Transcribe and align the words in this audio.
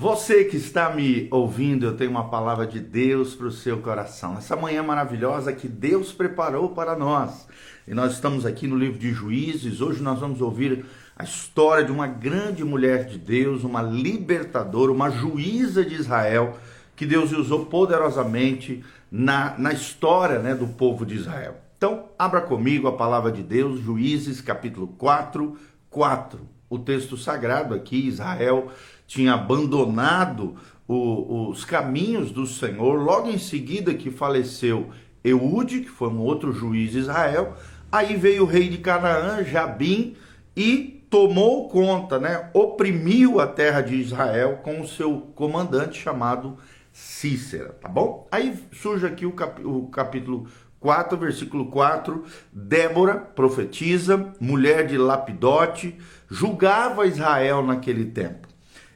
Você 0.00 0.44
que 0.44 0.56
está 0.56 0.90
me 0.90 1.26
ouvindo, 1.28 1.84
eu 1.84 1.96
tenho 1.96 2.12
uma 2.12 2.28
palavra 2.28 2.64
de 2.64 2.78
Deus 2.78 3.34
para 3.34 3.48
o 3.48 3.50
seu 3.50 3.78
coração. 3.78 4.38
Essa 4.38 4.54
manhã 4.54 4.80
maravilhosa 4.80 5.52
que 5.52 5.66
Deus 5.66 6.12
preparou 6.12 6.68
para 6.68 6.94
nós. 6.94 7.48
E 7.84 7.92
nós 7.92 8.12
estamos 8.12 8.46
aqui 8.46 8.68
no 8.68 8.78
livro 8.78 8.96
de 8.96 9.10
Juízes. 9.10 9.80
Hoje 9.80 10.00
nós 10.00 10.20
vamos 10.20 10.40
ouvir 10.40 10.86
a 11.16 11.24
história 11.24 11.84
de 11.84 11.90
uma 11.90 12.06
grande 12.06 12.62
mulher 12.62 13.06
de 13.06 13.18
Deus, 13.18 13.64
uma 13.64 13.82
libertadora, 13.82 14.92
uma 14.92 15.10
juíza 15.10 15.84
de 15.84 15.96
Israel, 15.96 16.56
que 16.94 17.04
Deus 17.04 17.32
usou 17.32 17.66
poderosamente 17.66 18.84
na, 19.10 19.58
na 19.58 19.72
história 19.72 20.38
né, 20.38 20.54
do 20.54 20.68
povo 20.68 21.04
de 21.04 21.16
Israel. 21.16 21.56
Então, 21.76 22.04
abra 22.16 22.40
comigo 22.40 22.86
a 22.86 22.96
palavra 22.96 23.32
de 23.32 23.42
Deus, 23.42 23.80
Juízes 23.80 24.40
capítulo 24.40 24.86
4, 24.96 25.58
4. 25.90 26.38
O 26.70 26.78
texto 26.78 27.16
sagrado 27.16 27.74
aqui, 27.74 28.06
Israel 28.06 28.70
tinha 29.08 29.32
abandonado 29.32 30.54
o, 30.86 31.48
os 31.48 31.64
caminhos 31.64 32.30
do 32.30 32.46
Senhor, 32.46 33.02
logo 33.02 33.28
em 33.28 33.38
seguida 33.38 33.94
que 33.94 34.10
faleceu 34.10 34.90
Eude, 35.24 35.80
que 35.80 35.88
foi 35.88 36.08
um 36.08 36.20
outro 36.20 36.52
juiz 36.52 36.92
de 36.92 36.98
Israel, 36.98 37.56
aí 37.90 38.14
veio 38.14 38.44
o 38.44 38.46
rei 38.46 38.68
de 38.68 38.78
Canaã, 38.78 39.42
Jabim, 39.42 40.14
e 40.54 41.04
tomou 41.10 41.68
conta, 41.68 42.18
né, 42.18 42.50
oprimiu 42.52 43.40
a 43.40 43.46
terra 43.46 43.80
de 43.80 43.96
Israel 43.96 44.60
com 44.62 44.80
o 44.82 44.86
seu 44.86 45.32
comandante 45.34 45.98
chamado 45.98 46.58
Cícera, 46.92 47.70
tá 47.80 47.88
bom? 47.88 48.28
Aí 48.30 48.54
surge 48.72 49.06
aqui 49.06 49.24
o, 49.24 49.32
cap, 49.32 49.64
o 49.64 49.86
capítulo 49.86 50.46
4, 50.80 51.16
versículo 51.16 51.66
4, 51.66 52.24
Débora, 52.52 53.16
profetiza, 53.16 54.32
mulher 54.38 54.86
de 54.86 54.98
Lapidote, 54.98 55.96
julgava 56.28 57.06
Israel 57.06 57.64
naquele 57.64 58.04
tempo 58.04 58.47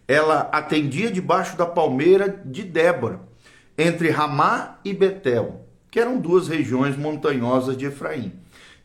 ela 0.06 0.48
atendia 0.52 1.10
debaixo 1.10 1.56
da 1.56 1.66
palmeira 1.66 2.28
de 2.44 2.62
Débora, 2.62 3.20
entre 3.76 4.10
Ramá 4.10 4.78
e 4.84 4.92
Betel, 4.92 5.66
que 5.90 6.00
eram 6.00 6.18
duas 6.18 6.48
regiões 6.48 6.96
montanhosas 6.96 7.76
de 7.76 7.86
Efraim. 7.86 8.32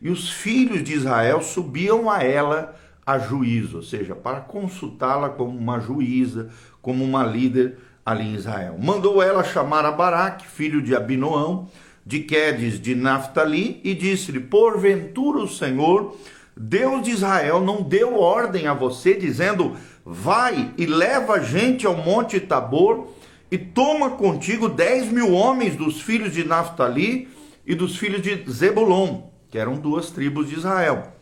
E 0.00 0.10
os 0.10 0.30
filhos 0.30 0.82
de 0.84 0.94
Israel 0.94 1.42
subiam 1.42 2.08
a 2.10 2.22
ela 2.22 2.76
a 3.04 3.18
juízo, 3.18 3.78
ou 3.78 3.82
seja, 3.82 4.14
para 4.14 4.40
consultá-la 4.40 5.30
como 5.30 5.56
uma 5.56 5.80
juíza, 5.80 6.50
como 6.82 7.02
uma 7.02 7.24
líder 7.24 7.78
ali 8.04 8.24
em 8.24 8.34
Israel. 8.34 8.76
Mandou 8.78 9.22
ela 9.22 9.42
chamar 9.42 9.84
a 9.84 9.90
Baraque, 9.90 10.46
filho 10.46 10.80
de 10.80 10.94
Abinoão, 10.94 11.68
de 12.04 12.20
Quedes 12.20 12.80
de 12.80 12.94
Naphtali, 12.94 13.80
e 13.82 13.94
disse-lhe: 13.94 14.40
Porventura 14.40 15.38
o 15.38 15.48
Senhor, 15.48 16.16
Deus 16.56 17.02
de 17.02 17.10
Israel, 17.10 17.60
não 17.60 17.82
deu 17.82 18.18
ordem 18.18 18.66
a 18.66 18.74
você, 18.74 19.14
dizendo: 19.14 19.76
Vai 20.10 20.72
e 20.78 20.86
leva 20.86 21.38
gente 21.38 21.86
ao 21.86 21.94
monte 21.94 22.40
Tabor 22.40 23.08
e 23.50 23.58
toma 23.58 24.12
contigo 24.12 24.66
dez 24.66 25.12
mil 25.12 25.34
homens 25.34 25.76
dos 25.76 26.00
filhos 26.00 26.32
de 26.32 26.44
Naphtali 26.44 27.28
e 27.66 27.74
dos 27.74 27.98
filhos 27.98 28.22
de 28.22 28.42
Zebulon, 28.50 29.24
que 29.50 29.58
eram 29.58 29.74
duas 29.74 30.08
tribos 30.10 30.48
de 30.48 30.54
Israel. 30.54 31.12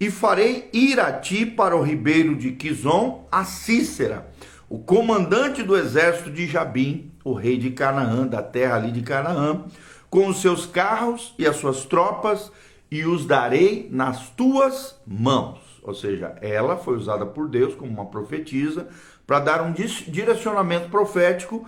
E 0.00 0.10
farei 0.10 0.70
ir 0.72 0.98
a 0.98 1.12
ti 1.12 1.44
para 1.44 1.76
o 1.76 1.82
ribeiro 1.82 2.34
de 2.34 2.52
Quizon 2.52 3.28
a 3.30 3.44
Cícera, 3.44 4.32
o 4.70 4.78
comandante 4.78 5.62
do 5.62 5.76
exército 5.76 6.30
de 6.30 6.46
Jabim, 6.46 7.12
o 7.22 7.34
rei 7.34 7.58
de 7.58 7.72
Canaã, 7.72 8.26
da 8.26 8.42
terra 8.42 8.76
ali 8.76 8.90
de 8.90 9.02
Canaã, 9.02 9.66
com 10.08 10.28
os 10.28 10.40
seus 10.40 10.64
carros 10.64 11.34
e 11.38 11.46
as 11.46 11.56
suas 11.56 11.84
tropas, 11.84 12.50
e 12.90 13.04
os 13.04 13.26
darei 13.26 13.86
nas 13.92 14.30
tuas 14.30 14.98
mãos 15.06 15.69
ou 15.82 15.94
seja, 15.94 16.36
ela 16.40 16.76
foi 16.76 16.96
usada 16.96 17.24
por 17.24 17.48
Deus 17.48 17.74
como 17.74 17.90
uma 17.90 18.06
profetisa 18.06 18.88
para 19.26 19.40
dar 19.40 19.62
um 19.62 19.72
direcionamento 19.72 20.88
profético 20.88 21.66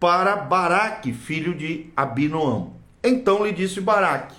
para 0.00 0.36
Baraque, 0.36 1.12
filho 1.12 1.54
de 1.54 1.90
Abinoão. 1.96 2.74
Então 3.04 3.44
lhe 3.44 3.52
disse 3.52 3.80
Baraque: 3.80 4.34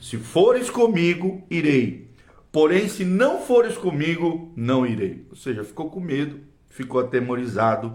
Se 0.00 0.16
fores 0.18 0.68
comigo, 0.68 1.42
irei. 1.50 2.06
Porém, 2.52 2.88
se 2.88 3.04
não 3.04 3.40
fores 3.40 3.76
comigo, 3.76 4.52
não 4.56 4.86
irei. 4.86 5.26
Ou 5.30 5.36
seja, 5.36 5.62
ficou 5.62 5.90
com 5.90 6.00
medo, 6.00 6.40
ficou 6.68 7.00
atemorizado 7.00 7.94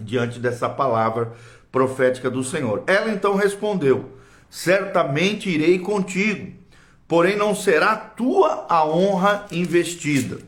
diante 0.00 0.38
dessa 0.38 0.68
palavra 0.68 1.32
profética 1.70 2.30
do 2.30 2.44
Senhor. 2.44 2.82
Ela 2.86 3.10
então 3.10 3.34
respondeu: 3.34 4.10
Certamente 4.50 5.48
irei 5.48 5.78
contigo 5.78 6.52
porém 7.08 7.36
não 7.36 7.54
será 7.54 7.96
tua 7.96 8.66
a 8.68 8.86
honra 8.86 9.46
investida. 9.50 10.38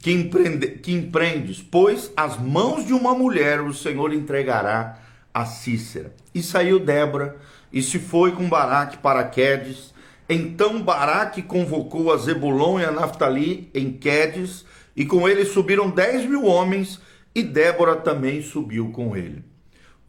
Que, 0.00 0.12
empreende, 0.12 0.68
que 0.68 0.92
empreendes, 0.92 1.60
pois 1.62 2.12
as 2.16 2.38
mãos 2.38 2.86
de 2.86 2.92
uma 2.92 3.14
mulher 3.14 3.60
o 3.60 3.74
Senhor 3.74 4.12
entregará 4.12 4.98
a 5.34 5.44
Cícera. 5.44 6.12
E 6.34 6.42
saiu 6.42 6.78
Débora 6.78 7.36
e 7.72 7.82
se 7.82 7.98
foi 7.98 8.32
com 8.32 8.48
Baraque 8.48 8.96
para 8.98 9.24
Quedes. 9.24 9.92
Então 10.28 10.82
Baraque 10.82 11.42
convocou 11.42 12.12
a 12.12 12.16
Zebulon 12.16 12.80
e 12.80 12.84
a 12.84 12.90
Naftali 12.90 13.70
em 13.74 13.92
Quedes, 13.92 14.64
e 14.94 15.04
com 15.04 15.28
ele 15.28 15.44
subiram 15.44 15.90
dez 15.90 16.24
mil 16.24 16.44
homens, 16.44 17.00
e 17.34 17.42
Débora 17.42 17.96
também 17.96 18.42
subiu 18.42 18.90
com 18.90 19.16
ele. 19.16 19.44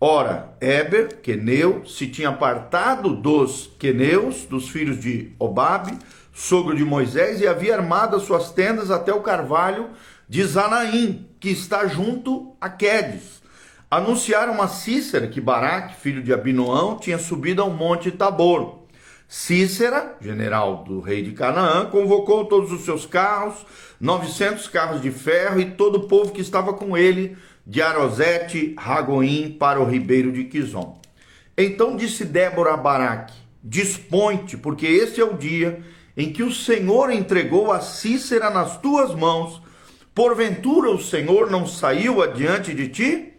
Ora, 0.02 0.56
Eber, 0.62 1.20
Queneu, 1.22 1.86
se 1.86 2.08
tinha 2.08 2.30
apartado 2.30 3.14
dos 3.14 3.70
Queneus, 3.78 4.46
dos 4.46 4.70
filhos 4.70 4.98
de 4.98 5.34
Obabe, 5.38 5.92
sogro 6.32 6.74
de 6.74 6.86
Moisés, 6.86 7.42
e 7.42 7.48
havia 7.48 7.76
armado 7.76 8.16
as 8.16 8.24
suas 8.24 8.50
tendas 8.50 8.92
até 8.92 9.14
o 9.14 9.20
carvalho 9.20 9.90
de 10.28 10.42
Zanaim, 10.46 11.28
que 11.38 11.50
está 11.50 11.86
junto 11.86 12.56
a 12.62 12.70
Quedes. 12.70 13.42
Anunciaram 13.92 14.62
a 14.62 14.70
Cícera 14.70 15.28
que 15.28 15.42
Baraque, 15.42 16.00
filho 16.00 16.24
de 16.24 16.32
Abinoão, 16.32 16.98
tinha 16.98 17.18
subido 17.18 17.62
ao 17.62 17.70
monte 17.70 18.10
Tabor. 18.10 18.80
Cícera, 19.28 20.16
general 20.22 20.86
do 20.86 21.02
rei 21.02 21.22
de 21.22 21.34
Canaã, 21.34 21.86
convocou 21.88 22.46
todos 22.46 22.72
os 22.72 22.86
seus 22.86 23.06
carros, 23.06 23.66
900 24.00 24.68
carros 24.70 25.02
de 25.02 25.12
ferro 25.12 25.60
e 25.60 25.72
todo 25.72 25.98
o 25.98 26.08
povo 26.08 26.32
que 26.32 26.42
estava 26.42 26.74
com 26.74 26.98
ele, 26.98 27.38
de 27.70 27.84
Arosete, 27.84 28.74
Ragoim, 28.76 29.52
para 29.52 29.80
o 29.80 29.86
ribeiro 29.86 30.32
de 30.32 30.46
Quizon. 30.46 31.00
Então 31.56 31.96
disse 31.96 32.26
Débora 32.26 32.74
a 32.74 32.78
Baraque: 32.78 33.36
Dispõe-te, 33.64 34.58
porque 34.58 34.88
este 34.88 35.22
é 35.22 35.24
o 35.24 35.38
dia 35.38 35.80
em 36.18 36.34
que 36.34 36.42
o 36.42 36.52
Senhor 36.52 37.12
entregou 37.12 37.72
a 37.72 37.80
Cícera 37.80 38.50
nas 38.50 38.82
tuas 38.82 39.14
mãos. 39.14 39.62
Porventura 40.16 40.90
o 40.90 41.00
Senhor 41.00 41.52
não 41.52 41.68
saiu 41.68 42.24
adiante 42.24 42.74
de 42.74 42.88
ti? 42.88 43.34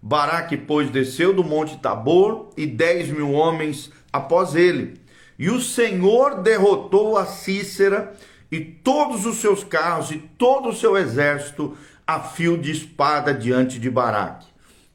Baraque, 0.00 0.56
pois, 0.56 0.88
desceu 0.88 1.34
do 1.34 1.44
monte 1.44 1.76
Tabor 1.76 2.48
e 2.56 2.66
dez 2.66 3.08
mil 3.08 3.32
homens 3.32 3.92
após 4.10 4.54
ele. 4.54 4.94
E 5.38 5.50
o 5.50 5.60
Senhor 5.60 6.40
derrotou 6.40 7.18
a 7.18 7.26
Cícera 7.26 8.14
e 8.50 8.60
todos 8.60 9.26
os 9.26 9.42
seus 9.42 9.62
carros 9.62 10.10
e 10.10 10.16
todo 10.38 10.70
o 10.70 10.74
seu 10.74 10.96
exército 10.96 11.76
a 12.06 12.20
fio 12.20 12.58
de 12.58 12.70
espada 12.70 13.32
diante 13.32 13.78
de 13.78 13.90
Baraque. 13.90 14.46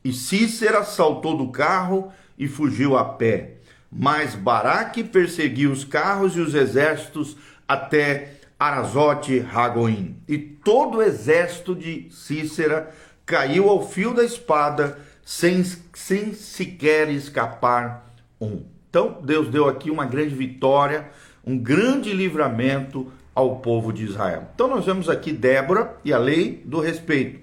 E 0.03 0.13
Cícera 0.13 0.83
saltou 0.83 1.37
do 1.37 1.49
carro 1.49 2.11
e 2.37 2.47
fugiu 2.47 2.97
a 2.97 3.03
pé. 3.03 3.55
Mas 3.91 4.35
Baraque 4.35 5.03
perseguiu 5.03 5.71
os 5.71 5.83
carros 5.83 6.35
e 6.35 6.39
os 6.39 6.53
exércitos 6.53 7.35
até 7.67 8.35
Arazote 8.59 9.39
Ragoim. 9.39 10.17
E 10.27 10.37
todo 10.37 10.97
o 10.97 11.01
exército 11.01 11.75
de 11.75 12.07
Cícera 12.11 12.93
caiu 13.25 13.69
ao 13.69 13.87
fio 13.87 14.13
da 14.13 14.23
espada, 14.23 14.99
sem, 15.23 15.63
sem 15.93 16.33
sequer 16.33 17.09
escapar 17.09 18.13
um. 18.39 18.63
Então, 18.89 19.19
Deus 19.23 19.49
deu 19.49 19.67
aqui 19.67 19.91
uma 19.91 20.05
grande 20.05 20.33
vitória, 20.33 21.09
um 21.45 21.57
grande 21.57 22.11
livramento 22.11 23.11
ao 23.39 23.55
povo 23.55 23.93
de 23.93 24.03
Israel. 24.03 24.49
Então 24.53 24.67
nós 24.67 24.85
vemos 24.85 25.07
aqui 25.07 25.31
Débora 25.31 25.95
e 26.03 26.11
a 26.11 26.17
lei 26.17 26.61
do 26.65 26.81
respeito. 26.81 27.39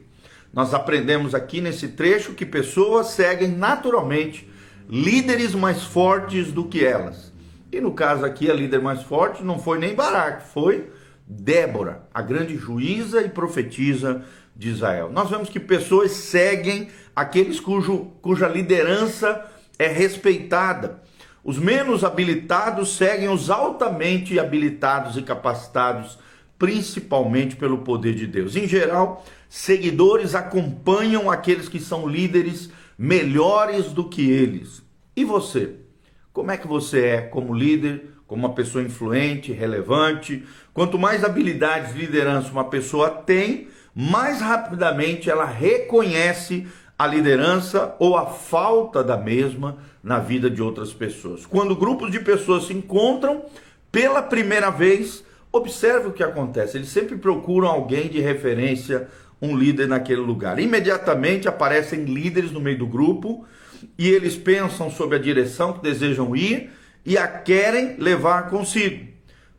Nós 0.52 0.74
aprendemos 0.74 1.34
aqui 1.34 1.58
nesse 1.58 1.88
trecho 1.88 2.34
que 2.34 2.44
pessoas 2.44 3.08
seguem 3.08 3.48
naturalmente 3.48 4.46
líderes 4.90 5.54
mais 5.54 5.84
fortes 5.84 6.52
do 6.52 6.64
que 6.64 6.84
elas. 6.84 7.32
E 7.72 7.80
no 7.80 7.92
caso 7.92 8.26
aqui, 8.26 8.50
a 8.50 8.54
líder 8.54 8.82
mais 8.82 9.02
forte 9.02 9.42
não 9.42 9.58
foi 9.58 9.78
nem 9.78 9.94
Baraque, 9.94 10.52
foi 10.52 10.90
Débora, 11.26 12.06
a 12.12 12.20
grande 12.20 12.56
juíza 12.56 13.22
e 13.22 13.30
profetisa 13.30 14.22
de 14.54 14.68
Israel. 14.68 15.10
Nós 15.10 15.30
vemos 15.30 15.48
que 15.48 15.58
pessoas 15.58 16.10
seguem 16.10 16.88
aqueles 17.14 17.58
cujo, 17.58 18.12
cuja 18.20 18.46
liderança 18.46 19.46
é 19.78 19.86
respeitada. 19.88 21.02
Os 21.46 21.60
menos 21.60 22.02
habilitados 22.02 22.96
seguem 22.96 23.28
os 23.28 23.50
altamente 23.50 24.36
habilitados 24.36 25.16
e 25.16 25.22
capacitados, 25.22 26.18
principalmente 26.58 27.54
pelo 27.54 27.78
poder 27.78 28.16
de 28.16 28.26
Deus. 28.26 28.56
Em 28.56 28.66
geral, 28.66 29.24
seguidores 29.48 30.34
acompanham 30.34 31.30
aqueles 31.30 31.68
que 31.68 31.78
são 31.78 32.04
líderes 32.04 32.68
melhores 32.98 33.92
do 33.92 34.08
que 34.08 34.28
eles. 34.28 34.82
E 35.14 35.24
você? 35.24 35.76
Como 36.32 36.50
é 36.50 36.56
que 36.56 36.66
você 36.66 37.04
é 37.04 37.20
como 37.20 37.54
líder, 37.54 38.10
como 38.26 38.44
uma 38.44 38.52
pessoa 38.52 38.82
influente, 38.82 39.52
relevante? 39.52 40.44
Quanto 40.74 40.98
mais 40.98 41.22
habilidades 41.22 41.94
de 41.94 42.00
liderança 42.00 42.50
uma 42.50 42.68
pessoa 42.68 43.08
tem, 43.08 43.68
mais 43.94 44.40
rapidamente 44.40 45.30
ela 45.30 45.44
reconhece 45.44 46.66
a 46.98 47.06
liderança 47.06 47.94
ou 47.98 48.16
a 48.16 48.26
falta 48.26 49.04
da 49.04 49.16
mesma 49.16 49.78
na 50.02 50.18
vida 50.18 50.48
de 50.48 50.62
outras 50.62 50.92
pessoas. 50.92 51.44
Quando 51.44 51.76
grupos 51.76 52.10
de 52.10 52.20
pessoas 52.20 52.66
se 52.66 52.72
encontram 52.72 53.44
pela 53.92 54.22
primeira 54.22 54.70
vez, 54.70 55.24
observe 55.52 56.08
o 56.08 56.12
que 56.12 56.22
acontece. 56.22 56.76
Eles 56.76 56.88
sempre 56.88 57.16
procuram 57.16 57.68
alguém 57.68 58.08
de 58.08 58.20
referência, 58.20 59.08
um 59.40 59.56
líder 59.56 59.88
naquele 59.88 60.20
lugar. 60.20 60.58
Imediatamente 60.58 61.48
aparecem 61.48 62.04
líderes 62.04 62.50
no 62.50 62.60
meio 62.60 62.78
do 62.78 62.86
grupo 62.86 63.44
e 63.98 64.08
eles 64.08 64.36
pensam 64.36 64.90
sobre 64.90 65.16
a 65.16 65.20
direção 65.20 65.74
que 65.74 65.82
desejam 65.82 66.34
ir 66.34 66.70
e 67.04 67.18
a 67.18 67.28
querem 67.28 67.96
levar 67.98 68.48
consigo. 68.48 69.06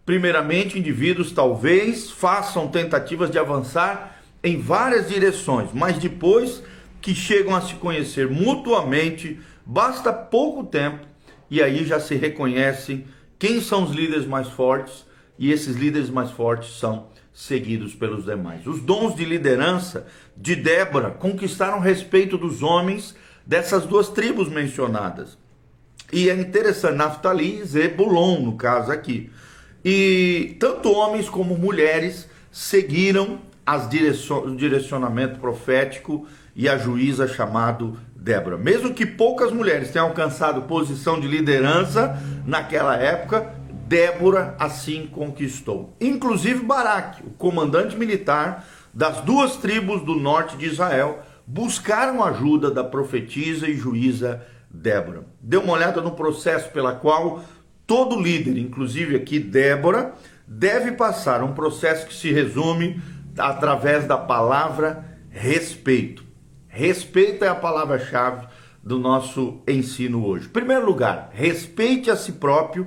Primeiramente, 0.05 0.79
indivíduos 0.79 1.31
talvez 1.31 2.09
façam 2.09 2.67
tentativas 2.67 3.29
de 3.29 3.37
avançar 3.37 4.21
em 4.43 4.59
várias 4.59 5.09
direções, 5.09 5.69
mas 5.73 5.97
depois 5.97 6.63
que 7.07 7.15
chegam 7.15 7.55
a 7.55 7.61
se 7.61 7.75
conhecer 7.75 8.29
mutuamente, 8.29 9.39
basta 9.65 10.11
pouco 10.11 10.65
tempo 10.65 11.05
e 11.49 11.63
aí 11.63 11.85
já 11.85 12.01
se 12.01 12.15
reconhecem 12.15 13.05
quem 13.39 13.61
são 13.61 13.85
os 13.85 13.91
líderes 13.91 14.25
mais 14.25 14.49
fortes 14.49 15.05
e 15.39 15.49
esses 15.49 15.77
líderes 15.77 16.09
mais 16.09 16.31
fortes 16.31 16.77
são 16.77 17.07
seguidos 17.33 17.95
pelos 17.95 18.25
demais. 18.25 18.67
Os 18.67 18.81
dons 18.81 19.15
de 19.15 19.23
liderança 19.23 20.05
de 20.35 20.53
Débora 20.53 21.11
conquistaram 21.11 21.77
o 21.77 21.81
respeito 21.81 22.37
dos 22.37 22.61
homens 22.61 23.15
dessas 23.45 23.85
duas 23.85 24.09
tribos 24.09 24.49
mencionadas. 24.49 25.37
E 26.11 26.29
é 26.29 26.35
interessante, 26.35 26.97
Naftali 26.97 27.61
e 27.61 27.63
Zebulon, 27.63 28.41
no 28.41 28.57
caso 28.57 28.91
aqui. 28.91 29.31
E 29.81 30.57
tanto 30.59 30.91
homens 30.91 31.29
como 31.29 31.57
mulheres 31.57 32.27
seguiram 32.51 33.39
as 33.65 33.89
direcion, 33.89 34.39
o 34.39 34.55
direcionamento 34.57 35.39
profético 35.39 36.27
e 36.57 36.67
a 36.67 36.75
juíza 36.75 37.27
chamado 37.27 37.95
Débora. 38.15 38.57
Mesmo 38.57 38.93
que 38.93 39.05
poucas 39.05 39.53
mulheres 39.53 39.91
tenham 39.91 40.07
alcançado 40.07 40.63
posição 40.63 41.19
de 41.19 41.27
liderança 41.27 42.19
naquela 42.47 42.97
época, 42.97 43.53
Débora 43.87 44.55
assim 44.59 45.05
conquistou. 45.05 45.95
Inclusive 46.01 46.65
Baraque, 46.65 47.23
o 47.23 47.29
comandante 47.29 47.95
militar 47.95 48.65
das 48.93 49.21
duas 49.21 49.57
tribos 49.57 50.01
do 50.01 50.15
norte 50.15 50.57
de 50.57 50.65
Israel, 50.65 51.19
buscaram 51.45 52.23
ajuda 52.23 52.71
da 52.71 52.83
profetisa 52.83 53.69
e 53.69 53.77
juíza 53.77 54.41
Débora. 54.69 55.25
Dê 55.39 55.57
uma 55.57 55.73
olhada 55.73 56.01
no 56.01 56.11
processo 56.11 56.71
pela 56.71 56.95
qual 56.95 57.43
todo 57.85 58.19
líder, 58.19 58.57
inclusive 58.57 59.15
aqui 59.15 59.39
Débora, 59.39 60.13
deve 60.47 60.93
passar 60.93 61.43
um 61.43 61.53
processo 61.53 62.07
que 62.07 62.13
se 62.13 62.31
resume 62.31 62.99
através 63.37 64.05
da 64.07 64.17
palavra 64.17 65.05
respeito. 65.29 66.26
Respeito 66.77 67.43
é 67.43 67.47
a 67.47 67.55
palavra-chave 67.55 68.45
do 68.83 68.99
nosso 68.99 69.63
ensino 69.67 70.23
hoje. 70.23 70.45
Em 70.45 70.51
primeiro 70.51 70.85
lugar, 70.85 71.31
respeite 71.33 72.11
a 72.11 72.15
si 72.15 72.33
próprio 72.33 72.85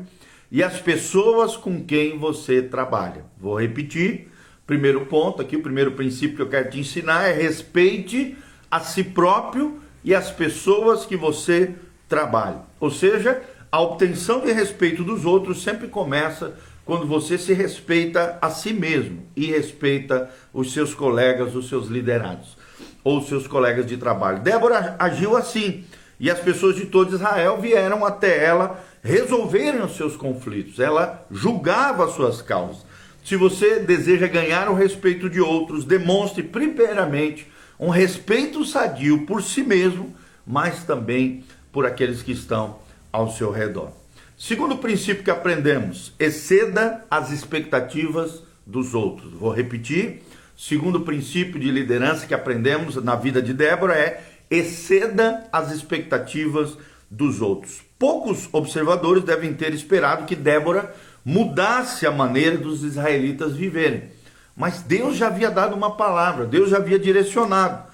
e 0.49 0.63
as 0.63 0.79
pessoas 0.79 1.57
com 1.57 1.85
quem 1.85 2.17
você 2.17 2.63
trabalha. 2.63 3.25
Vou 3.37 3.61
repetir. 3.61 4.29
Primeiro 4.65 5.07
ponto 5.07 5.43
aqui, 5.43 5.57
o 5.57 5.63
primeiro 5.63 5.91
princípio 5.91 6.37
que 6.37 6.43
eu 6.43 6.49
quero 6.49 6.71
te 6.71 6.79
ensinar 6.79 7.25
é 7.25 7.33
respeite 7.33 8.39
a 8.71 8.79
si 8.79 9.03
próprio 9.03 9.81
e 10.05 10.15
as 10.15 10.31
pessoas 10.31 11.05
que 11.05 11.17
você 11.17 11.75
trabalha. 12.09 12.61
Ou 12.79 12.93
seja, 12.93 13.43
a 13.73 13.81
obtenção 13.81 14.41
de 14.41 14.53
respeito 14.53 15.03
dos 15.03 15.25
outros 15.25 15.65
sempre 15.65 15.89
começa 15.89 16.55
quando 16.85 17.09
você 17.09 17.37
se 17.37 17.53
respeita 17.53 18.39
a 18.41 18.51
si 18.51 18.73
mesmo 18.73 19.27
e 19.35 19.47
respeita 19.47 20.31
os 20.55 20.73
seus 20.73 20.95
colegas, 20.95 21.57
os 21.57 21.69
seus 21.69 21.89
liderados 21.89 22.60
ou 23.03 23.23
seus 23.23 23.47
colegas 23.47 23.87
de 23.87 23.97
trabalho. 23.97 24.41
Débora 24.41 24.97
agiu 24.99 25.37
assim, 25.37 25.85
e 26.19 26.31
as 26.31 26.39
pessoas 26.39 26.77
de 26.77 26.87
todo 26.87 27.15
Israel 27.15 27.59
vieram 27.59 28.05
até 28.05 28.45
ela 28.45 28.83
resolverem 29.03 29.81
os 29.83 29.97
seus 29.97 30.17
conflitos. 30.17 30.79
Ela 30.79 31.27
julgava 31.31 32.05
as 32.05 32.13
suas 32.13 32.43
causas. 32.43 32.85
Se 33.25 33.37
você 33.37 33.81
deseja 33.81 34.27
ganhar 34.27 34.69
o 34.69 34.75
respeito 34.75 35.29
de 35.29 35.41
outros, 35.41 35.85
demonstre 35.85 36.43
primeiramente 36.43 37.51
um 37.79 37.89
respeito 37.89 38.65
sadio 38.65 39.25
por 39.27 39.43
si 39.43 39.63
mesmo, 39.63 40.15
mas 40.47 40.85
também 40.85 41.45
por 41.73 41.87
aqueles 41.87 42.23
que 42.23 42.33
estão 42.33 42.79
ao 43.13 43.31
seu 43.31 43.51
redor. 43.51 43.93
Segundo 44.37 44.79
princípio 44.79 45.23
que 45.23 45.31
aprendemos, 45.31 46.13
exceda 46.19 47.05
as 47.11 47.31
expectativas 47.31 48.43
dos 48.67 48.95
outros. 48.95 49.33
Vou 49.33 49.51
repetir 49.51 50.23
Segundo 50.61 51.01
princípio 51.01 51.59
de 51.59 51.71
liderança 51.71 52.27
que 52.27 52.35
aprendemos 52.35 53.03
na 53.03 53.17
vida 53.17 53.41
de 53.41 53.55
Débora 53.55 53.95
é 53.95 54.23
exceda 54.51 55.49
as 55.51 55.73
expectativas 55.73 56.77
dos 57.11 57.41
outros. 57.41 57.81
Poucos 57.99 58.47
observadores 58.53 59.25
devem 59.25 59.55
ter 59.55 59.73
esperado 59.73 60.27
que 60.27 60.37
Débora 60.37 60.95
mudasse 61.25 62.07
a 62.07 62.11
maneira 62.11 62.59
dos 62.59 62.85
israelitas 62.85 63.55
viverem. 63.55 64.11
Mas 64.55 64.83
Deus 64.83 65.17
já 65.17 65.29
havia 65.29 65.51
dado 65.51 65.75
uma 65.75 65.97
palavra, 65.97 66.45
Deus 66.45 66.69
já 66.69 66.77
havia 66.77 66.99
direcionado. 66.99 67.91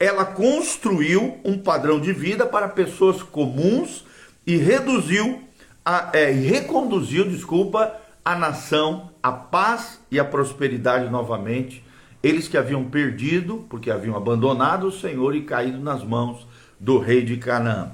Ela 0.00 0.24
construiu 0.24 1.38
um 1.44 1.58
padrão 1.58 2.00
de 2.00 2.14
vida 2.14 2.46
para 2.46 2.66
pessoas 2.66 3.22
comuns 3.22 4.06
e 4.46 4.56
reduziu, 4.56 5.42
a, 5.84 6.12
é, 6.14 6.30
reconduziu, 6.30 7.28
desculpa, 7.28 7.94
a 8.24 8.34
nação, 8.34 9.10
a 9.22 9.30
paz 9.30 10.00
e 10.10 10.18
a 10.18 10.24
prosperidade 10.24 11.10
novamente 11.10 11.84
eles 12.26 12.48
que 12.48 12.58
haviam 12.58 12.84
perdido, 12.84 13.64
porque 13.70 13.90
haviam 13.90 14.16
abandonado 14.16 14.88
o 14.88 14.92
Senhor 14.92 15.36
e 15.36 15.42
caído 15.42 15.78
nas 15.78 16.02
mãos 16.02 16.46
do 16.78 16.98
rei 16.98 17.22
de 17.22 17.36
Canaã. 17.36 17.92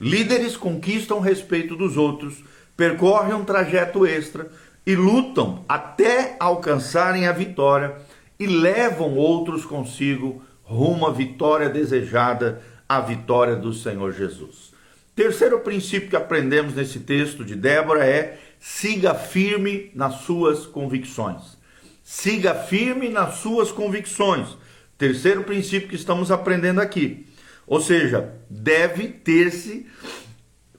Líderes 0.00 0.56
conquistam 0.56 1.18
o 1.18 1.20
respeito 1.20 1.76
dos 1.76 1.96
outros, 1.96 2.42
percorrem 2.76 3.34
um 3.34 3.44
trajeto 3.44 4.06
extra 4.06 4.50
e 4.86 4.96
lutam 4.96 5.64
até 5.68 6.36
alcançarem 6.40 7.26
a 7.26 7.32
vitória 7.32 7.94
e 8.40 8.46
levam 8.46 9.16
outros 9.16 9.64
consigo 9.64 10.42
rumo 10.62 11.06
à 11.06 11.12
vitória 11.12 11.68
desejada, 11.68 12.62
a 12.88 13.00
vitória 13.00 13.54
do 13.54 13.72
Senhor 13.72 14.12
Jesus. 14.12 14.72
Terceiro 15.14 15.60
princípio 15.60 16.08
que 16.08 16.16
aprendemos 16.16 16.74
nesse 16.74 17.00
texto 17.00 17.44
de 17.44 17.54
Débora 17.54 18.04
é 18.04 18.38
siga 18.58 19.14
firme 19.14 19.90
nas 19.94 20.22
suas 20.22 20.66
convicções. 20.66 21.62
Siga 22.04 22.54
firme 22.54 23.08
nas 23.08 23.36
suas 23.36 23.72
convicções. 23.72 24.58
Terceiro 24.98 25.42
princípio 25.42 25.88
que 25.88 25.96
estamos 25.96 26.30
aprendendo 26.30 26.82
aqui. 26.82 27.26
Ou 27.66 27.80
seja, 27.80 28.34
deve 28.50 29.08
ter-se 29.08 29.86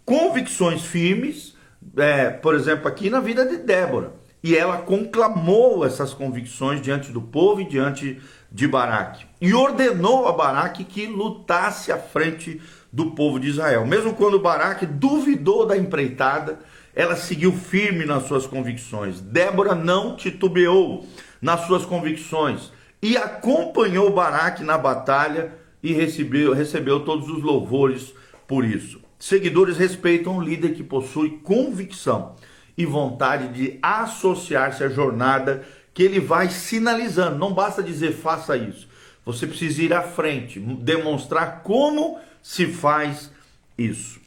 convicções 0.05 0.83
firmes, 0.83 1.55
é, 1.97 2.29
por 2.29 2.53
exemplo, 2.53 2.87
aqui 2.87 3.09
na 3.09 3.19
vida 3.19 3.43
de 3.43 3.57
Débora. 3.57 4.13
E 4.43 4.55
ela 4.55 4.77
conclamou 4.77 5.83
essas 5.83 6.13
convicções 6.13 6.79
diante 6.79 7.11
do 7.11 7.19
povo 7.19 7.61
e 7.61 7.67
diante 7.67 8.21
de 8.51 8.67
Baraque. 8.67 9.25
E 9.41 9.51
ordenou 9.51 10.27
a 10.27 10.31
Baraque 10.31 10.83
que 10.83 11.07
lutasse 11.07 11.91
à 11.91 11.97
frente 11.97 12.61
do 12.93 13.11
povo 13.11 13.39
de 13.39 13.47
Israel. 13.47 13.83
Mesmo 13.87 14.13
quando 14.13 14.39
Baraque 14.39 14.85
duvidou 14.85 15.65
da 15.65 15.75
empreitada, 15.75 16.59
ela 16.95 17.17
seguiu 17.17 17.51
firme 17.51 18.05
nas 18.05 18.23
suas 18.23 18.47
convicções. 18.47 19.19
Débora 19.19 19.75
não 19.75 20.15
titubeou 20.15 21.05
nas 21.41 21.67
suas 21.67 21.85
convicções 21.85 22.71
e 23.01 23.17
acompanhou 23.17 24.13
Baraque 24.13 24.63
na 24.63 24.77
batalha 24.77 25.53
e 25.83 25.91
recebeu, 25.91 26.53
recebeu 26.53 27.01
todos 27.01 27.29
os 27.29 27.43
louvores 27.43 28.13
por 28.47 28.63
isso. 28.63 29.01
Seguidores 29.19 29.77
respeitam 29.77 30.37
um 30.37 30.41
líder 30.41 30.73
que 30.73 30.83
possui 30.83 31.41
convicção 31.43 32.35
e 32.77 32.85
vontade 32.85 33.49
de 33.49 33.77
associar-se 33.81 34.83
à 34.83 34.89
jornada 34.89 35.63
que 35.93 36.03
ele 36.03 36.19
vai 36.19 36.49
sinalizando. 36.49 37.37
Não 37.37 37.53
basta 37.53 37.83
dizer 37.83 38.13
faça 38.13 38.55
isso. 38.55 38.87
Você 39.25 39.47
precisa 39.47 39.81
ir 39.81 39.93
à 39.93 40.01
frente, 40.01 40.59
demonstrar 40.59 41.61
como 41.63 42.19
se 42.41 42.67
faz 42.67 43.31
isso. 43.77 44.24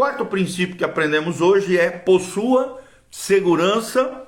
Quarto 0.00 0.24
princípio 0.24 0.76
que 0.76 0.82
aprendemos 0.82 1.42
hoje 1.42 1.78
é 1.78 1.90
possua 1.90 2.80
segurança 3.10 4.26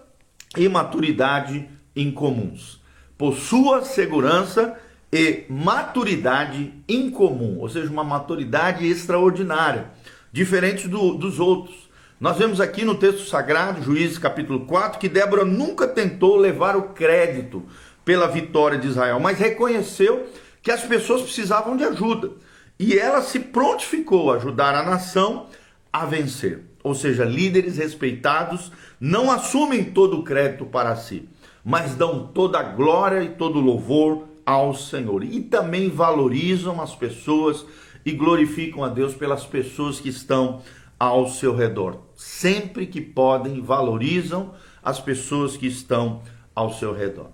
e 0.55 0.69
maturidade 0.69 1.67
incomuns. 1.97 2.79
Possua 3.17 3.83
segurança 3.83 4.79
e 5.11 5.47
maturidade 5.49 6.75
incomum, 6.87 7.59
ou 7.59 7.71
seja, 7.71 7.91
uma 7.91 8.05
maturidade 8.05 8.87
extraordinária, 8.87 9.91
diferente 10.31 10.87
do, 10.87 11.15
dos 11.15 11.41
outros. 11.41 11.89
Nós 12.21 12.37
vemos 12.37 12.61
aqui 12.61 12.85
no 12.85 12.97
texto 12.97 13.27
sagrado, 13.27 13.83
Juízes 13.83 14.19
capítulo 14.19 14.67
4, 14.67 14.99
que 14.99 15.09
Débora 15.09 15.43
nunca 15.43 15.89
tentou 15.89 16.37
levar 16.37 16.77
o 16.77 16.91
crédito 16.91 17.63
pela 18.05 18.29
vitória 18.29 18.77
de 18.77 18.89
Israel, 18.89 19.19
mas 19.19 19.39
reconheceu 19.39 20.27
que 20.61 20.71
as 20.71 20.83
pessoas 20.83 21.23
precisavam 21.23 21.79
de 21.79 21.85
ajuda. 21.85 22.31
E 22.79 22.99
ela 22.99 23.23
se 23.23 23.39
prontificou 23.39 24.31
a 24.31 24.37
ajudar 24.37 24.75
a 24.75 24.83
nação 24.83 25.47
a 25.93 26.07
vencer. 26.07 26.63
Ou 26.83 26.95
seja, 26.95 27.25
líderes 27.25 27.77
respeitados 27.77 28.73
não 29.01 29.31
assumem 29.31 29.85
todo 29.85 30.19
o 30.19 30.25
crédito 30.25 30.65
para 30.65 30.97
si, 30.97 31.29
mas 31.65 31.95
dão 31.95 32.27
toda 32.27 32.59
a 32.59 32.63
glória 32.63 33.23
e 33.23 33.31
todo 33.31 33.59
o 33.59 33.63
louvor 33.63 34.27
ao 34.45 34.75
Senhor. 34.75 35.23
E 35.23 35.41
também 35.41 35.89
valorizam 35.89 36.81
as 36.81 36.95
pessoas 36.95 37.65
e 38.05 38.13
glorificam 38.13 38.83
a 38.83 38.89
Deus 38.89 39.15
pelas 39.15 39.45
pessoas 39.45 40.01
que 40.01 40.09
estão 40.09 40.61
ao 40.99 41.29
seu 41.29 41.55
redor. 41.55 41.99
Sempre 42.17 42.87
que 42.87 43.01
podem, 43.01 43.61
valorizam 43.61 44.55
as 44.83 44.99
pessoas 44.99 45.57
que 45.57 45.67
estão 45.67 46.23
ao 46.55 46.73
seu 46.73 46.93
redor. 46.93 47.31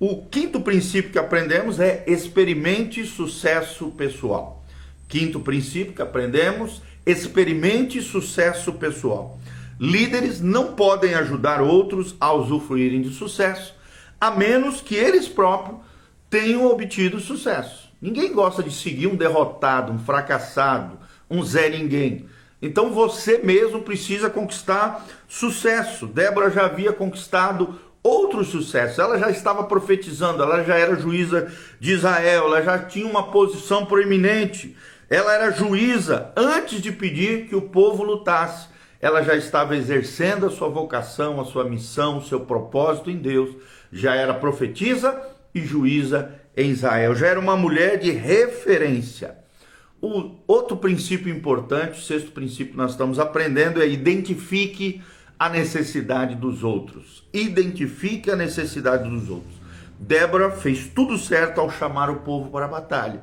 O 0.00 0.26
quinto 0.26 0.60
princípio 0.60 1.10
que 1.10 1.18
aprendemos 1.18 1.80
é 1.80 2.04
experimente 2.06 3.04
sucesso 3.04 3.90
pessoal. 3.90 4.64
Quinto 5.08 5.40
princípio 5.40 5.92
que 5.92 6.02
aprendemos, 6.02 6.82
experimente 7.06 8.00
sucesso 8.02 8.72
pessoal. 8.72 9.38
Líderes 9.80 10.40
não 10.40 10.74
podem 10.74 11.14
ajudar 11.14 11.60
outros 11.60 12.16
a 12.20 12.32
usufruírem 12.32 13.00
de 13.00 13.10
sucesso, 13.10 13.74
a 14.20 14.30
menos 14.30 14.80
que 14.80 14.94
eles 14.94 15.28
próprios 15.28 15.78
tenham 16.28 16.66
obtido 16.66 17.20
sucesso. 17.20 17.88
Ninguém 18.00 18.32
gosta 18.32 18.62
de 18.62 18.70
seguir 18.70 19.06
um 19.06 19.16
derrotado, 19.16 19.92
um 19.92 19.98
fracassado, 19.98 20.98
um 21.30 21.42
Zé 21.42 21.68
Ninguém. 21.68 22.26
Então 22.60 22.92
você 22.92 23.38
mesmo 23.38 23.82
precisa 23.82 24.28
conquistar 24.28 25.06
sucesso. 25.28 26.06
Débora 26.06 26.50
já 26.50 26.64
havia 26.64 26.92
conquistado 26.92 27.78
outro 28.02 28.44
sucesso. 28.44 29.00
Ela 29.00 29.18
já 29.18 29.30
estava 29.30 29.64
profetizando, 29.64 30.42
ela 30.42 30.64
já 30.64 30.76
era 30.76 30.96
juíza 30.96 31.52
de 31.78 31.92
Israel, 31.92 32.46
ela 32.46 32.62
já 32.62 32.78
tinha 32.78 33.06
uma 33.06 33.30
posição 33.30 33.86
proeminente. 33.86 34.76
Ela 35.10 35.34
era 35.34 35.50
juíza 35.50 36.32
antes 36.36 36.82
de 36.82 36.92
pedir 36.92 37.46
que 37.46 37.56
o 37.56 37.62
povo 37.62 38.02
lutasse. 38.02 38.68
Ela 39.00 39.22
já 39.22 39.34
estava 39.34 39.76
exercendo 39.76 40.46
a 40.46 40.50
sua 40.50 40.68
vocação, 40.68 41.40
a 41.40 41.44
sua 41.44 41.64
missão, 41.64 42.18
o 42.18 42.24
seu 42.24 42.40
propósito 42.40 43.10
em 43.10 43.16
Deus. 43.16 43.56
Já 43.90 44.14
era 44.14 44.34
profetisa 44.34 45.18
e 45.54 45.60
juíza 45.60 46.34
em 46.56 46.70
Israel. 46.70 47.14
Já 47.14 47.28
era 47.28 47.40
uma 47.40 47.56
mulher 47.56 47.98
de 47.98 48.10
referência. 48.10 49.38
O 50.00 50.36
outro 50.46 50.76
princípio 50.76 51.34
importante, 51.34 51.98
o 51.98 52.02
sexto 52.02 52.30
princípio 52.30 52.72
que 52.72 52.76
nós 52.76 52.92
estamos 52.92 53.18
aprendendo 53.18 53.82
é 53.82 53.88
identifique 53.88 55.02
a 55.38 55.48
necessidade 55.48 56.34
dos 56.34 56.62
outros. 56.62 57.26
Identifique 57.32 58.30
a 58.30 58.36
necessidade 58.36 59.08
dos 59.08 59.30
outros. 59.30 59.54
Débora 59.98 60.50
fez 60.50 60.86
tudo 60.88 61.16
certo 61.16 61.60
ao 61.60 61.70
chamar 61.70 62.10
o 62.10 62.20
povo 62.20 62.50
para 62.50 62.66
a 62.66 62.68
batalha. 62.68 63.22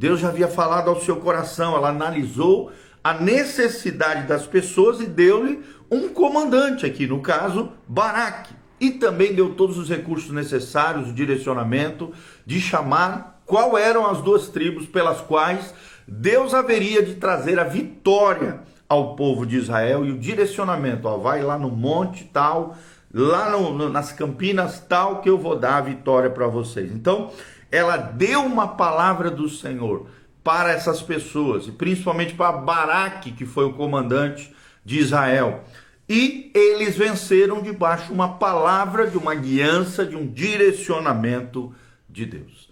Deus 0.00 0.18
já 0.18 0.28
havia 0.28 0.48
falado 0.48 0.88
ao 0.88 0.98
seu 0.98 1.16
coração, 1.16 1.76
ela 1.76 1.90
analisou 1.90 2.72
a 3.04 3.12
necessidade 3.12 4.26
das 4.26 4.46
pessoas 4.46 4.98
e 4.98 5.04
deu-lhe 5.04 5.60
um 5.90 6.08
comandante 6.08 6.86
aqui, 6.86 7.06
no 7.06 7.20
caso, 7.20 7.70
Baraque. 7.86 8.54
E 8.80 8.92
também 8.92 9.34
deu 9.34 9.50
todos 9.50 9.76
os 9.76 9.90
recursos 9.90 10.30
necessários, 10.30 11.10
o 11.10 11.12
direcionamento 11.12 12.14
de 12.46 12.58
chamar 12.58 13.42
qual 13.44 13.76
eram 13.76 14.06
as 14.06 14.22
duas 14.22 14.48
tribos 14.48 14.86
pelas 14.86 15.20
quais 15.20 15.74
Deus 16.08 16.54
haveria 16.54 17.02
de 17.02 17.16
trazer 17.16 17.58
a 17.58 17.64
vitória 17.64 18.60
ao 18.88 19.14
povo 19.16 19.44
de 19.44 19.58
Israel 19.58 20.06
e 20.06 20.12
o 20.12 20.18
direcionamento, 20.18 21.06
ó, 21.08 21.18
vai 21.18 21.42
lá 21.42 21.58
no 21.58 21.68
monte 21.68 22.24
tal, 22.24 22.74
lá 23.12 23.50
no, 23.50 23.74
no, 23.74 23.90
nas 23.90 24.12
campinas 24.12 24.80
tal, 24.80 25.20
que 25.20 25.28
eu 25.28 25.36
vou 25.36 25.56
dar 25.56 25.76
a 25.76 25.82
vitória 25.82 26.30
para 26.30 26.46
vocês. 26.46 26.90
Então, 26.90 27.30
ela 27.70 27.96
deu 27.96 28.44
uma 28.44 28.68
palavra 28.68 29.30
do 29.30 29.48
Senhor 29.48 30.06
para 30.42 30.70
essas 30.70 31.02
pessoas, 31.02 31.66
e 31.66 31.72
principalmente 31.72 32.34
para 32.34 32.52
Baraque, 32.52 33.32
que 33.32 33.44
foi 33.44 33.64
o 33.64 33.74
comandante 33.74 34.54
de 34.84 34.98
Israel. 34.98 35.64
E 36.08 36.50
eles 36.54 36.96
venceram 36.96 37.62
debaixo 37.62 38.06
de 38.06 38.12
uma 38.12 38.36
palavra, 38.36 39.06
de 39.06 39.16
uma 39.16 39.34
guiança, 39.34 40.04
de 40.04 40.16
um 40.16 40.26
direcionamento 40.26 41.72
de 42.08 42.26
Deus. 42.26 42.70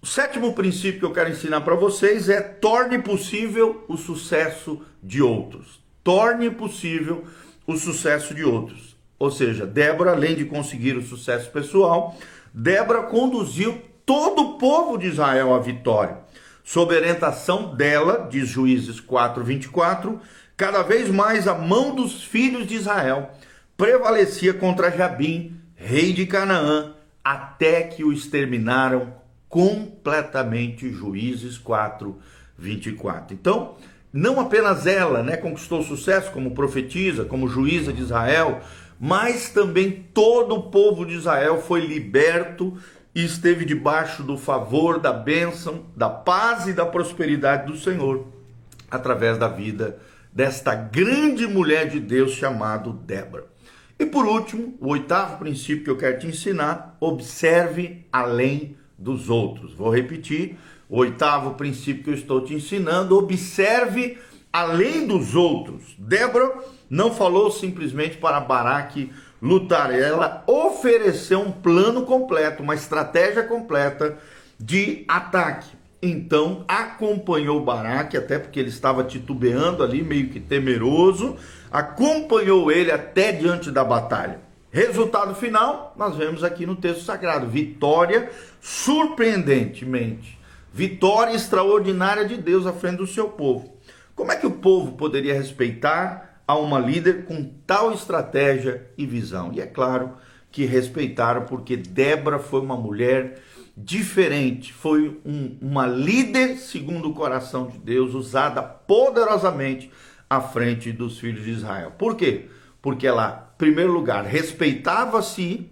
O 0.00 0.06
sétimo 0.06 0.54
princípio 0.54 1.00
que 1.00 1.04
eu 1.04 1.12
quero 1.12 1.30
ensinar 1.30 1.60
para 1.60 1.74
vocês 1.74 2.28
é 2.28 2.40
torne 2.40 2.98
possível 2.98 3.84
o 3.88 3.96
sucesso 3.96 4.80
de 5.02 5.22
outros. 5.22 5.80
Torne 6.02 6.50
possível 6.50 7.24
o 7.66 7.76
sucesso 7.76 8.34
de 8.34 8.42
outros. 8.42 8.96
Ou 9.18 9.30
seja, 9.30 9.66
Débora, 9.66 10.12
além 10.12 10.34
de 10.34 10.44
conseguir 10.44 10.96
o 10.96 11.06
sucesso 11.06 11.50
pessoal, 11.50 12.16
Débora 12.52 13.02
conduziu 13.04 13.80
todo 14.04 14.42
o 14.42 14.58
povo 14.58 14.96
de 14.96 15.08
Israel 15.08 15.54
à 15.54 15.58
vitória. 15.58 16.18
Sob 16.64 16.94
orientação 16.94 17.74
dela, 17.74 18.28
diz 18.30 18.48
Juízes 18.48 19.00
4:24, 19.00 20.20
cada 20.56 20.82
vez 20.82 21.08
mais 21.08 21.48
a 21.48 21.54
mão 21.54 21.94
dos 21.94 22.22
filhos 22.22 22.66
de 22.66 22.76
Israel 22.76 23.30
prevalecia 23.76 24.54
contra 24.54 24.90
Jabim, 24.90 25.56
rei 25.74 26.12
de 26.12 26.26
Canaã, 26.26 26.94
até 27.24 27.82
que 27.82 28.04
o 28.04 28.12
exterminaram 28.12 29.14
completamente 29.48 30.90
Juízes 30.90 31.58
4, 31.58 32.16
24. 32.56 33.34
Então, 33.34 33.74
não 34.12 34.38
apenas 34.38 34.86
ela 34.86 35.22
né, 35.22 35.36
conquistou 35.36 35.82
sucesso 35.82 36.30
como 36.32 36.54
profetisa, 36.54 37.24
como 37.24 37.48
juíza 37.48 37.92
de 37.92 38.02
Israel, 38.02 38.60
mas 39.00 39.50
também 39.50 40.06
todo 40.14 40.54
o 40.54 40.70
povo 40.70 41.04
de 41.04 41.14
Israel 41.14 41.60
foi 41.60 41.80
liberto 41.80 42.76
e 43.14 43.24
esteve 43.24 43.64
debaixo 43.64 44.22
do 44.22 44.38
favor, 44.38 44.98
da 44.98 45.12
bênção, 45.12 45.86
da 45.96 46.08
paz 46.08 46.66
e 46.66 46.72
da 46.72 46.86
prosperidade 46.86 47.70
do 47.70 47.76
Senhor, 47.76 48.26
através 48.90 49.38
da 49.38 49.48
vida 49.48 49.98
desta 50.32 50.74
grande 50.74 51.46
mulher 51.46 51.88
de 51.88 52.00
Deus 52.00 52.32
chamada 52.32 52.90
Débora. 52.90 53.46
E 53.98 54.06
por 54.06 54.26
último, 54.26 54.74
o 54.80 54.88
oitavo 54.88 55.38
princípio 55.38 55.84
que 55.84 55.90
eu 55.90 55.98
quero 55.98 56.18
te 56.18 56.26
ensinar: 56.26 56.96
observe 56.98 58.06
além 58.10 58.76
dos 58.98 59.28
outros. 59.28 59.74
Vou 59.74 59.90
repetir, 59.90 60.56
o 60.88 60.98
oitavo 60.98 61.54
princípio 61.54 62.04
que 62.04 62.10
eu 62.10 62.14
estou 62.14 62.40
te 62.42 62.54
ensinando, 62.54 63.16
observe 63.16 64.18
além 64.52 65.06
dos 65.06 65.34
outros. 65.34 65.94
Débora 65.98 66.52
não 66.88 67.12
falou 67.14 67.50
simplesmente 67.50 68.16
para 68.16 68.40
Baraque 68.40 69.12
lutar, 69.42 69.92
ela 69.92 70.44
ofereceu 70.46 71.40
um 71.40 71.50
plano 71.50 72.06
completo, 72.06 72.62
uma 72.62 72.76
estratégia 72.76 73.42
completa 73.42 74.16
de 74.58 75.04
ataque. 75.08 75.68
Então 76.00 76.64
acompanhou 76.68 77.64
Baraque, 77.64 78.16
até 78.16 78.38
porque 78.38 78.60
ele 78.60 78.68
estava 78.68 79.02
titubeando 79.02 79.82
ali, 79.82 80.02
meio 80.02 80.28
que 80.28 80.38
temeroso, 80.38 81.36
acompanhou 81.70 82.70
ele 82.70 82.92
até 82.92 83.32
diante 83.32 83.70
da 83.70 83.84
batalha. 83.84 84.40
Resultado 84.70 85.34
final, 85.34 85.92
nós 85.98 86.16
vemos 86.16 86.42
aqui 86.42 86.64
no 86.64 86.76
texto 86.76 87.02
sagrado: 87.02 87.46
vitória 87.46 88.30
surpreendentemente, 88.60 90.38
vitória 90.72 91.34
extraordinária 91.34 92.24
de 92.24 92.36
Deus 92.36 92.66
à 92.66 92.72
frente 92.72 92.96
do 92.96 93.06
seu 93.06 93.28
povo. 93.28 93.76
Como 94.14 94.32
é 94.32 94.36
que 94.36 94.46
o 94.46 94.52
povo 94.52 94.92
poderia 94.92 95.34
respeitar 95.34 96.31
a 96.52 96.58
uma 96.58 96.78
líder 96.78 97.24
com 97.24 97.44
tal 97.66 97.92
estratégia 97.92 98.86
e 98.96 99.06
visão? 99.06 99.50
E 99.52 99.60
é 99.60 99.66
claro 99.66 100.12
que 100.50 100.64
respeitaram, 100.64 101.46
porque 101.46 101.76
Débora 101.76 102.38
foi 102.38 102.60
uma 102.60 102.76
mulher 102.76 103.40
diferente, 103.74 104.70
foi 104.70 105.18
um, 105.24 105.56
uma 105.62 105.86
líder 105.86 106.58
segundo 106.58 107.08
o 107.08 107.14
coração 107.14 107.68
de 107.68 107.78
Deus, 107.78 108.14
usada 108.14 108.62
poderosamente 108.62 109.90
à 110.28 110.42
frente 110.42 110.92
dos 110.92 111.18
filhos 111.18 111.42
de 111.44 111.52
Israel. 111.52 111.92
Por 111.96 112.16
quê? 112.16 112.48
Porque 112.82 113.06
ela 113.06 113.54
primeiro 113.56 113.92
lugar, 113.92 114.24
respeitava-se 114.24 115.70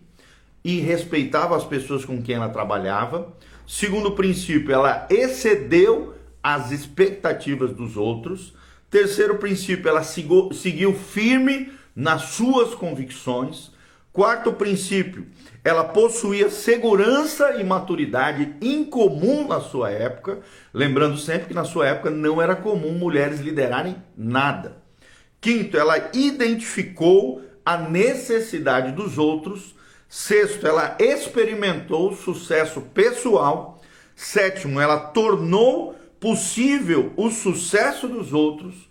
e 0.64 0.80
respeitava 0.80 1.56
as 1.56 1.64
pessoas 1.64 2.04
com 2.04 2.22
quem 2.22 2.36
ela 2.36 2.48
trabalhava. 2.48 3.34
Segundo 3.66 4.12
princípio, 4.12 4.72
ela 4.72 5.06
excedeu 5.10 6.14
as 6.42 6.70
expectativas 6.70 7.72
dos 7.72 7.96
outros. 7.96 8.54
Terceiro 8.90 9.36
princípio, 9.36 9.88
ela 9.88 10.02
seguiu 10.02 10.92
firme 10.94 11.72
nas 11.94 12.22
suas 12.22 12.74
convicções. 12.74 13.70
Quarto 14.12 14.52
princípio, 14.52 15.28
ela 15.62 15.84
possuía 15.84 16.50
segurança 16.50 17.54
e 17.60 17.62
maturidade 17.62 18.56
incomum 18.60 19.46
na 19.46 19.60
sua 19.60 19.90
época, 19.90 20.40
lembrando 20.74 21.16
sempre 21.16 21.46
que 21.46 21.54
na 21.54 21.62
sua 21.62 21.86
época 21.86 22.10
não 22.10 22.42
era 22.42 22.56
comum 22.56 22.92
mulheres 22.92 23.38
liderarem 23.38 23.94
nada. 24.16 24.82
Quinto, 25.40 25.78
ela 25.78 26.10
identificou 26.12 27.40
a 27.64 27.76
necessidade 27.76 28.90
dos 28.90 29.16
outros. 29.16 29.76
Sexto, 30.08 30.66
ela 30.66 30.96
experimentou 30.98 32.12
sucesso 32.12 32.80
pessoal. 32.80 33.80
Sétimo, 34.16 34.80
ela 34.80 34.98
tornou 34.98 35.94
possível 36.20 37.12
o 37.16 37.30
sucesso 37.30 38.06
dos 38.06 38.32
outros. 38.32 38.88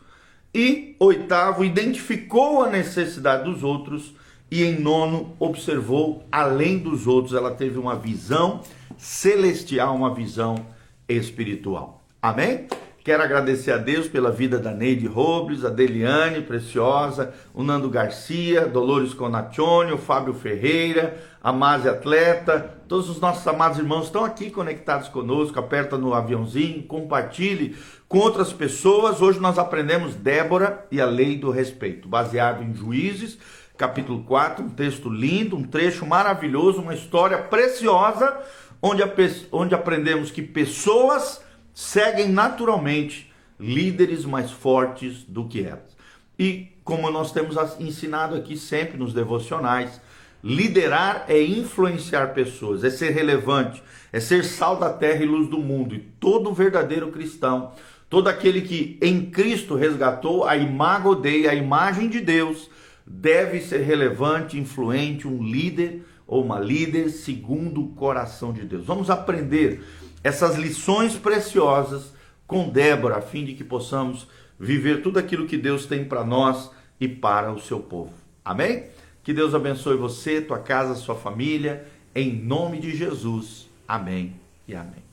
E 0.54 0.96
oitavo, 1.00 1.64
identificou 1.64 2.64
a 2.64 2.70
necessidade 2.70 3.44
dos 3.44 3.64
outros. 3.64 4.14
E 4.52 4.64
em 4.64 4.80
nono, 4.80 5.36
observou 5.40 6.26
além 6.32 6.80
dos 6.80 7.06
outros. 7.06 7.36
Ela 7.36 7.52
teve 7.52 7.78
uma 7.78 7.96
visão 7.96 8.62
celestial, 8.98 9.96
uma 9.96 10.14
visão 10.14 10.66
espiritual. 11.08 12.04
Amém? 12.22 12.68
Quero 13.10 13.24
agradecer 13.24 13.72
a 13.72 13.78
Deus 13.78 14.08
pela 14.08 14.30
vida 14.30 14.60
da 14.60 14.70
Neide 14.70 15.08
Robles, 15.08 15.66
a 15.66 15.70
Deliane 15.72 16.44
Preciosa, 16.44 17.34
o 17.56 17.64
Nando 17.64 17.90
Garcia, 17.90 18.68
Dolores 18.68 19.16
Conaccione, 19.16 19.92
o 19.92 19.98
Fábio 19.98 20.32
Ferreira, 20.32 21.18
a 21.44 21.52
Mase 21.52 21.90
Atleta, 21.90 22.72
todos 22.88 23.10
os 23.10 23.20
nossos 23.20 23.48
amados 23.48 23.80
irmãos 23.80 24.06
estão 24.06 24.24
aqui 24.24 24.52
conectados 24.52 25.10
conosco, 25.10 25.58
aperta 25.58 25.98
no 25.98 26.14
aviãozinho, 26.14 26.84
compartilhe 26.84 27.76
com 28.08 28.20
outras 28.20 28.54
pessoas. 28.54 29.24
Hoje 29.24 29.40
nós 29.40 29.58
aprendemos 29.58 30.14
Débora 30.14 30.86
e 30.92 31.02
a 31.02 31.06
lei 31.08 31.36
do 31.36 31.50
respeito, 31.50 32.08
baseado 32.08 32.62
em 32.62 32.76
Juízes, 32.76 33.40
capítulo 33.76 34.22
4, 34.22 34.64
um 34.64 34.70
texto 34.70 35.10
lindo, 35.10 35.58
um 35.58 35.64
trecho 35.64 36.06
maravilhoso, 36.06 36.80
uma 36.80 36.94
história 36.94 37.40
preciosa, 37.40 38.38
onde, 38.80 39.02
a, 39.02 39.12
onde 39.52 39.74
aprendemos 39.74 40.30
que 40.30 40.44
pessoas 40.44 41.49
seguem 41.80 42.28
naturalmente 42.28 43.32
líderes 43.58 44.26
mais 44.26 44.52
fortes 44.52 45.24
do 45.24 45.46
que 45.46 45.64
elas. 45.64 45.96
E 46.38 46.68
como 46.84 47.10
nós 47.10 47.32
temos 47.32 47.56
ensinado 47.80 48.36
aqui 48.36 48.58
sempre 48.58 48.98
nos 48.98 49.14
devocionais, 49.14 50.02
liderar 50.44 51.24
é 51.30 51.42
influenciar 51.42 52.34
pessoas, 52.34 52.84
é 52.84 52.90
ser 52.90 53.12
relevante, 53.12 53.82
é 54.12 54.20
ser 54.20 54.44
sal 54.44 54.76
da 54.76 54.92
terra 54.92 55.24
e 55.24 55.26
luz 55.26 55.48
do 55.48 55.58
mundo. 55.58 55.96
E 55.96 56.00
todo 56.20 56.54
verdadeiro 56.54 57.14
cristão, 57.14 57.72
todo 58.10 58.28
aquele 58.28 58.60
que 58.60 59.00
em 59.02 59.32
Cristo 59.32 59.76
resgatou 59.76 60.46
a 60.46 60.58
imago 60.58 61.16
Dei, 61.16 61.48
a 61.48 61.56
imagem 61.56 62.10
de 62.10 62.20
Deus, 62.20 62.70
deve 63.08 63.62
ser 63.62 63.84
relevante, 63.84 64.60
influente, 64.60 65.26
um 65.26 65.42
líder 65.42 66.04
ou 66.28 66.44
uma 66.44 66.60
líder 66.60 67.10
segundo 67.10 67.82
o 67.82 67.90
coração 67.90 68.52
de 68.52 68.66
Deus. 68.66 68.86
Vamos 68.86 69.10
aprender 69.10 69.82
essas 70.24 70.56
lições 70.56 71.16
preciosas 71.16 72.14
com 72.46 72.70
Débora, 72.70 73.18
a 73.18 73.22
fim 73.22 73.46
de 73.46 73.54
que 73.54 73.64
possamos 73.64 74.28
viver 74.60 75.02
tudo 75.02 75.20
aquilo 75.20 75.48
que 75.48 75.58
Deus 75.58 75.86
tem 75.86 76.04
para 76.04 76.24
nós 76.24 76.72
e 77.00 77.08
para 77.08 77.52
o 77.52 77.60
seu 77.60 77.80
povo. 77.80 78.14
Amém? 78.44 78.88
Que 79.24 79.34
Deus 79.34 79.54
abençoe 79.54 79.96
você, 79.96 80.42
tua 80.42 80.60
casa, 80.60 80.96
sua 80.96 81.16
família, 81.16 81.88
em 82.14 82.34
nome 82.34 82.80
de 82.80 82.96
Jesus. 82.96 83.70
Amém 83.88 84.36
e 84.68 84.76
amém. 84.76 85.09